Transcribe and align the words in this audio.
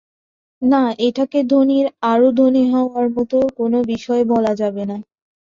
না 0.61 0.83
এটাকে 1.07 1.39
ধনীর 1.51 1.85
আরও 2.11 2.27
ধনী 2.37 2.63
হওয়ার 2.73 3.07
মতো 3.15 3.37
কোনো 3.57 3.77
বিষয় 3.91 4.23
বলা 4.31 4.53
যাবে 4.61 4.83
না। 4.85 4.97